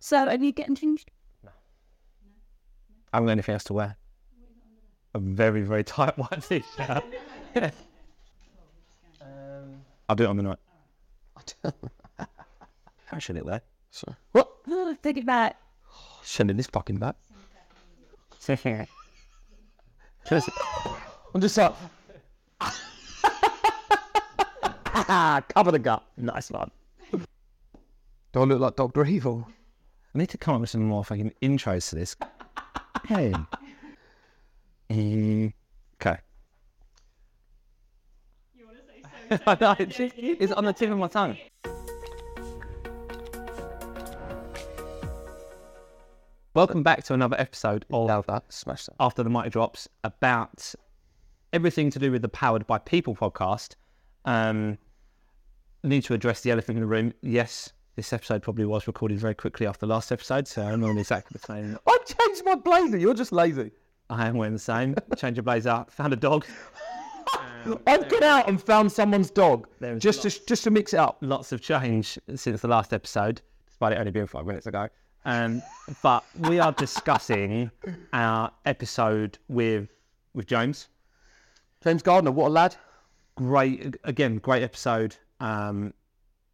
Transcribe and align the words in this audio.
So 0.00 0.16
are 0.28 0.36
you 0.36 0.52
getting 0.52 0.74
changed? 0.74 1.10
No. 1.44 1.50
I 3.12 3.16
haven't 3.16 3.26
got 3.26 3.32
anything 3.32 3.52
else 3.54 3.64
to 3.64 3.72
wear. 3.74 3.96
A 5.14 5.18
very, 5.18 5.62
very 5.62 5.82
tight 5.84 6.16
white 6.18 6.42
t-shirt. 6.42 7.02
um, 9.20 9.82
I'll 10.08 10.16
do 10.16 10.24
it 10.24 10.28
on 10.28 10.36
the 10.36 10.42
night. 10.42 10.58
How 13.06 13.18
should 13.18 13.36
it 13.36 13.46
there? 13.46 13.62
So 13.90 14.14
what? 14.32 14.50
Oh, 14.68 14.94
take 15.02 15.16
it 15.16 15.26
back. 15.26 15.56
Sending 16.22 16.56
this 16.56 16.66
fucking 16.66 16.98
back. 16.98 17.16
Just- 20.28 20.48
I'm 21.34 21.40
just 21.40 21.56
like. 21.56 21.74
Cover 25.48 25.72
the 25.72 25.78
gut. 25.78 26.02
nice 26.16 26.50
one. 26.50 26.70
Do 27.12 28.40
I 28.40 28.44
look 28.44 28.60
like 28.60 28.76
Doctor 28.76 29.04
Evil? 29.04 29.46
I 30.18 30.22
need 30.22 30.30
to 30.30 30.38
come 30.38 30.56
up 30.56 30.62
with 30.62 30.70
some 30.70 30.82
more 30.82 31.04
fucking 31.04 31.32
intros 31.40 31.90
to 31.90 31.94
this. 31.94 32.16
Hey. 33.06 33.32
Okay. 34.90 36.18
I 39.46 39.56
know, 39.60 39.76
it's, 39.78 40.00
it's 40.00 40.52
on 40.52 40.64
the 40.64 40.72
tip 40.72 40.90
of 40.90 40.98
my 40.98 41.06
tongue. 41.06 41.36
Welcome 46.52 46.82
back 46.82 47.04
to 47.04 47.14
another 47.14 47.36
episode 47.38 47.84
of. 47.92 48.24
Smash 48.48 48.86
that. 48.86 48.96
After 48.98 49.22
the 49.22 49.30
Mic 49.30 49.52
Drops 49.52 49.88
about 50.02 50.74
everything 51.52 51.90
to 51.90 52.00
do 52.00 52.10
with 52.10 52.22
the 52.22 52.28
Powered 52.28 52.66
by 52.66 52.78
People 52.78 53.14
podcast. 53.14 53.76
Um, 54.24 54.78
need 55.84 56.02
to 56.02 56.14
address 56.14 56.40
the 56.40 56.50
elephant 56.50 56.76
in 56.76 56.82
the 56.82 56.88
room. 56.88 57.14
Yes, 57.22 57.72
this 57.98 58.12
episode 58.12 58.40
probably 58.40 58.64
was 58.64 58.86
recorded 58.86 59.18
very 59.18 59.34
quickly 59.34 59.66
after 59.66 59.80
the 59.80 59.92
last 59.92 60.12
episode, 60.12 60.46
so 60.46 60.62
I'm 60.62 60.84
on 60.84 60.98
exactly 60.98 61.36
the 61.36 61.44
same. 61.44 61.76
I 61.88 61.98
changed 62.06 62.44
my 62.44 62.54
blazer. 62.54 62.96
You're 62.96 63.12
just 63.12 63.32
lazy. 63.32 63.72
I 64.08 64.28
am 64.28 64.36
wearing 64.36 64.52
the 64.52 64.60
same. 64.60 64.94
Change 65.16 65.36
your 65.36 65.42
blazer. 65.42 65.84
Found 65.88 66.12
a 66.12 66.16
dog. 66.16 66.46
I've 67.88 68.08
gone 68.08 68.22
out 68.22 68.48
and 68.48 68.62
found 68.62 68.92
someone's 68.92 69.30
dog 69.32 69.66
just 69.98 70.22
to 70.22 70.46
just 70.46 70.62
to 70.62 70.70
mix 70.70 70.94
it 70.94 70.98
up. 70.98 71.18
Lots 71.22 71.50
of 71.50 71.60
change 71.60 72.16
since 72.36 72.60
the 72.62 72.68
last 72.68 72.92
episode, 72.92 73.42
despite 73.66 73.92
it 73.92 73.98
only 73.98 74.12
being 74.12 74.28
five 74.28 74.46
minutes 74.46 74.68
ago. 74.68 74.88
Um, 75.24 75.60
but 76.00 76.24
we 76.38 76.60
are 76.60 76.70
discussing 76.70 77.68
our 78.12 78.52
episode 78.64 79.38
with 79.48 79.88
with 80.34 80.46
James. 80.46 80.86
James 81.82 82.02
Gardner, 82.02 82.30
what 82.30 82.46
a 82.46 82.50
lad. 82.50 82.76
great 83.34 83.96
again 84.04 84.38
great 84.38 84.62
episode 84.62 85.16
um 85.40 85.92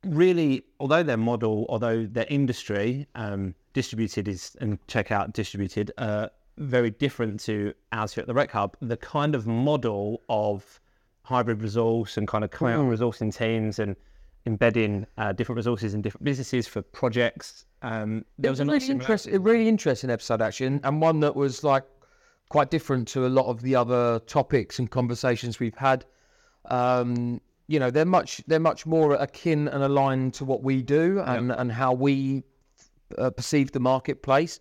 really 0.06 0.64
although 0.80 1.02
their 1.02 1.16
model 1.16 1.66
although 1.69 2.05
their 2.06 2.27
industry 2.28 3.06
um 3.14 3.55
distributed 3.72 4.28
is 4.28 4.56
and 4.60 4.78
check 4.88 5.10
out 5.10 5.33
distributed 5.33 5.91
uh 5.98 6.28
very 6.58 6.91
different 6.91 7.41
to 7.41 7.74
ours 7.92 8.14
here 8.14 8.22
at 8.22 8.27
the 8.28 8.34
rec 8.34 8.50
hub 8.50 8.77
the 8.80 8.97
kind 8.97 9.34
of 9.34 9.47
model 9.47 10.22
of 10.28 10.80
hybrid 11.22 11.62
resource 11.62 12.16
and 12.16 12.28
kind 12.28 12.44
of 12.44 12.50
cloud 12.50 12.84
Mm. 12.84 12.97
resourcing 12.97 13.34
teams 13.36 13.78
and 13.78 13.97
embedding 14.47 15.06
uh, 15.16 15.32
different 15.32 15.56
resources 15.56 15.94
in 15.94 16.02
different 16.02 16.25
businesses 16.25 16.66
for 16.69 16.82
projects 16.82 17.64
um 17.82 18.25
there 18.38 18.50
was 18.50 18.60
It 18.60 18.64
a 18.64 18.66
was 18.66 18.72
lot 18.75 18.80
really 18.82 18.92
interesting, 18.92 19.34
a 19.34 19.38
really 19.38 19.69
interesting 19.69 20.10
episode 20.10 20.42
actually, 20.42 20.66
and, 20.66 20.80
and 20.84 21.00
one 21.00 21.20
that 21.20 21.34
was 21.34 21.64
like 21.64 21.84
quite 22.50 22.70
different 22.70 23.08
to 23.08 23.27
a 23.27 23.28
lot 23.28 23.47
of 23.47 23.62
the 23.62 23.75
other 23.75 24.20
topics 24.27 24.78
and 24.78 24.91
conversations 24.91 25.58
we've 25.58 25.75
had. 25.77 26.05
Um, 26.66 27.41
you 27.67 27.79
know, 27.79 27.91
they're 27.91 28.05
much 28.05 28.43
they're 28.47 28.61
much 28.61 28.87
more 28.87 29.15
akin 29.15 29.69
and 29.69 29.83
aligned 29.83 30.34
to 30.34 30.45
what 30.45 30.62
we 30.62 30.83
do 30.83 31.20
and 31.20 31.51
and 31.53 31.73
how 31.73 31.93
we 31.93 32.43
uh, 33.19 33.31
perceive 33.31 33.73
the 33.73 33.81
marketplace. 33.81 34.61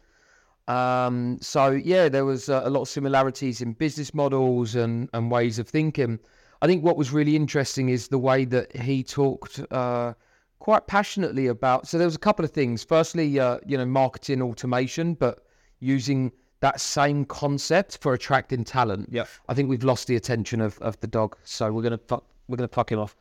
Um, 0.68 1.38
so 1.42 1.72
yeah, 1.72 2.08
there 2.08 2.26
was 2.26 2.50
uh, 2.50 2.62
a 2.64 2.70
lot 2.70 2.82
of 2.82 2.88
similarities 2.88 3.62
in 3.62 3.74
business 3.74 4.14
models 4.14 4.76
and 4.76 5.10
and 5.14 5.30
ways 5.30 5.60
of 5.60 5.68
thinking. 5.68 6.20
I 6.62 6.68
think 6.68 6.84
what 6.84 6.96
was 6.96 7.12
really 7.12 7.36
interesting 7.36 7.90
is 7.90 8.08
the 8.08 8.18
way 8.18 8.46
that 8.46 8.74
he 8.76 9.04
talked 9.04 9.60
uh, 9.72 10.14
quite 10.60 10.88
passionately 10.88 11.48
about. 11.48 11.88
So 11.88 11.98
there 11.98 12.08
was 12.08 12.16
a 12.16 12.20
couple 12.20 12.46
of 12.46 12.52
things. 12.52 12.86
Firstly, 12.86 13.38
uh, 13.38 13.58
you 13.66 13.78
know, 13.78 13.86
marketing 13.86 14.42
automation, 14.42 15.14
but 15.16 15.46
using 15.82 16.32
that 16.62 16.80
same 16.80 17.26
concept 17.26 17.98
for 17.98 18.14
attracting 18.14 18.64
talent. 18.64 19.10
Yeah, 19.12 19.26
I 19.50 19.54
think 19.54 19.70
we've 19.70 19.84
lost 19.84 20.08
the 20.08 20.16
attention 20.16 20.62
of, 20.62 20.80
of 20.80 20.98
the 21.02 21.08
dog, 21.08 21.36
so 21.44 21.70
we're 21.74 21.84
gonna 21.84 21.98
fuck, 21.98 22.24
we're 22.48 22.58
gonna 22.58 22.68
fuck 22.68 22.92
him 22.92 23.00
off. 23.00 23.16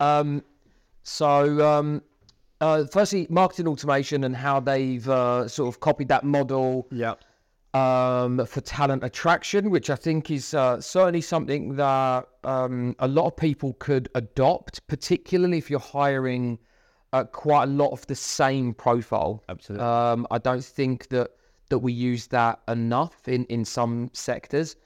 Um, 0.00 0.42
so 1.02 1.66
um, 1.66 2.02
uh, 2.60 2.84
firstly, 2.86 3.26
marketing 3.30 3.68
automation 3.68 4.24
and 4.24 4.34
how 4.34 4.60
they've 4.60 5.08
uh, 5.08 5.48
sort 5.48 5.74
of 5.74 5.80
copied 5.80 6.08
that 6.08 6.24
model 6.24 6.86
yeah 6.90 7.14
um, 7.74 8.44
for 8.46 8.60
talent 8.60 9.04
attraction, 9.04 9.70
which 9.70 9.90
I 9.90 9.94
think 9.94 10.30
is 10.30 10.54
uh, 10.54 10.80
certainly 10.80 11.20
something 11.20 11.76
that 11.76 12.26
um, 12.44 12.96
a 12.98 13.08
lot 13.08 13.26
of 13.26 13.36
people 13.36 13.74
could 13.78 14.08
adopt, 14.14 14.86
particularly 14.86 15.58
if 15.58 15.70
you're 15.70 15.78
hiring 15.78 16.58
uh, 17.12 17.24
quite 17.24 17.64
a 17.64 17.66
lot 17.66 17.90
of 17.90 18.06
the 18.06 18.14
same 18.14 18.74
profile. 18.74 19.42
absolutely 19.48 19.86
Um, 19.86 20.26
I 20.30 20.38
don't 20.38 20.64
think 20.64 21.08
that 21.08 21.30
that 21.70 21.78
we 21.80 21.92
use 21.92 22.26
that 22.28 22.60
enough 22.68 23.28
in 23.28 23.44
in 23.46 23.64
some 23.64 24.10
sectors. 24.12 24.76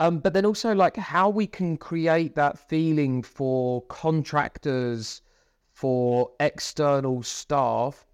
Um, 0.00 0.18
but 0.18 0.32
then 0.32 0.46
also 0.46 0.74
like 0.74 0.96
how 0.96 1.28
we 1.28 1.46
can 1.46 1.76
create 1.76 2.34
that 2.34 2.58
feeling 2.58 3.22
for 3.22 3.82
contractors, 3.82 5.20
for 5.74 6.30
external 6.40 7.22
staff 7.22 8.06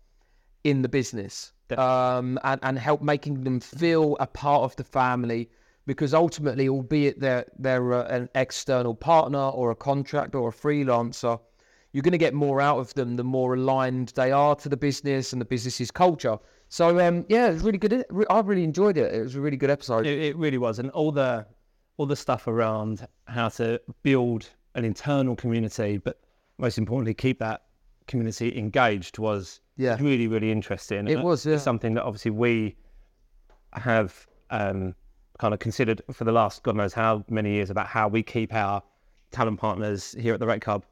in 0.65 0.83
the 0.83 0.89
business, 0.89 1.53
um, 1.79 2.41
and 2.43 2.61
and 2.65 2.77
help 2.77 3.03
making 3.03 3.45
them 3.45 3.61
feel 3.61 4.17
a 4.19 4.27
part 4.27 4.63
of 4.63 4.75
the 4.75 4.85
family. 4.85 5.49
Because 5.87 6.13
ultimately, 6.13 6.69
albeit 6.69 7.21
they're 7.21 7.47
they're 7.57 7.93
uh, 7.93 8.09
an 8.09 8.29
external 8.35 8.93
partner 8.93 9.49
or 9.51 9.71
a 9.71 9.77
contractor 9.77 10.39
or 10.39 10.49
a 10.49 10.53
freelancer, 10.53 11.39
you're 11.93 12.03
going 12.03 12.11
to 12.11 12.19
get 12.19 12.35
more 12.35 12.61
out 12.61 12.79
of 12.79 12.93
them 12.95 13.15
the 13.15 13.23
more 13.23 13.55
aligned 13.55 14.09
they 14.17 14.33
are 14.33 14.57
to 14.57 14.69
the 14.69 14.77
business 14.77 15.33
and 15.33 15.41
the 15.41 15.47
business's 15.47 15.93
culture. 15.93 16.37
So 16.69 16.99
um, 16.99 17.25
yeah, 17.29 17.47
it 17.47 17.53
was 17.53 17.63
really 17.63 17.79
good. 17.79 18.05
I 18.29 18.41
really 18.41 18.65
enjoyed 18.65 18.99
it. 18.99 19.15
It 19.15 19.23
was 19.23 19.37
a 19.37 19.41
really 19.41 19.57
good 19.57 19.71
episode. 19.71 20.05
It, 20.05 20.19
it 20.21 20.37
really 20.37 20.59
was, 20.59 20.81
and 20.81 20.91
all 20.91 21.13
the 21.13 21.47
all 21.97 22.07
the 22.07 22.17
stuff 22.17 22.47
around 22.47 23.07
how 23.27 23.49
to 23.49 23.81
build 24.03 24.49
an 24.75 24.85
internal 24.85 25.35
community, 25.37 25.97
but 25.99 26.21
most 26.59 26.79
importantly, 26.79 27.15
keep 27.15 27.39
that 27.39 27.63
community 28.07 28.57
engaged 28.57 29.19
was 29.19 29.61
Yeah. 29.77 29.97
really 30.01 30.27
really 30.29 30.51
interesting. 30.53 31.09
It 31.09 31.17
Uh, 31.17 31.23
was, 31.23 31.45
yeah. 31.47 31.57
something 31.59 31.95
that 31.95 32.05
obviously 32.05 32.31
we 32.31 32.77
have 33.73 34.27
um, 34.51 34.95
kind 35.39 35.53
of 35.53 35.61
considered 35.61 36.03
for 36.13 36.25
the 36.25 36.33
last 36.33 36.63
God 36.63 36.77
knows 36.77 36.93
how 36.95 37.25
many 37.29 37.53
years 37.53 37.71
about 37.71 37.87
how 37.87 38.09
we 38.09 38.23
keep 38.23 38.55
our 38.55 38.83
talent 39.33 39.59
partners 39.59 40.15
here 40.19 40.35
at 40.35 40.41
the 40.41 40.47
Rec 40.47 40.65
Hub 40.65 40.85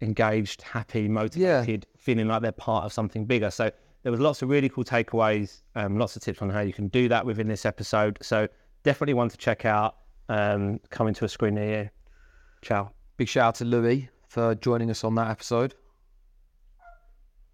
engaged, 0.00 0.62
happy, 0.62 1.08
motivated, 1.08 1.86
feeling 1.96 2.26
like 2.26 2.42
they're 2.42 2.50
part 2.52 2.84
of 2.84 2.92
something 2.92 3.24
bigger. 3.24 3.50
So 3.50 3.70
there 4.02 4.10
was 4.10 4.20
lots 4.20 4.42
of 4.42 4.48
really 4.48 4.68
cool 4.68 4.82
takeaways, 4.84 5.60
um, 5.76 5.98
lots 5.98 6.16
of 6.16 6.22
tips 6.22 6.42
on 6.42 6.50
how 6.50 6.60
you 6.60 6.72
can 6.72 6.88
do 6.88 7.08
that 7.08 7.24
within 7.24 7.46
this 7.46 7.64
episode. 7.64 8.18
So 8.22 8.48
definitely 8.82 9.14
one 9.14 9.28
to 9.28 9.36
check 9.36 9.64
out. 9.64 9.96
Um, 10.28 10.80
coming 10.90 11.14
to 11.14 11.24
a 11.24 11.28
screen 11.28 11.54
near 11.54 11.82
you. 11.82 11.90
Ciao. 12.62 12.92
Big 13.16 13.28
shout 13.28 13.48
out 13.48 13.54
to 13.56 13.64
Louis 13.64 14.08
for 14.28 14.54
joining 14.54 14.90
us 14.90 15.04
on 15.04 15.14
that 15.16 15.28
episode. 15.30 15.74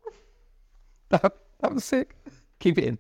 that, 1.09 1.23
that 1.61 1.75
was 1.75 1.85
sick. 1.85 2.15
Keep 2.61 2.79
it 2.79 2.85
in. 2.85 2.99